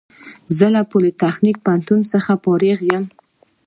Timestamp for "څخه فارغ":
2.13-2.79